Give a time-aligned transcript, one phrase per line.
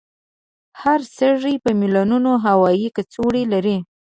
[0.81, 3.77] هر سږی په میلونونو هوایي کڅوړې لري.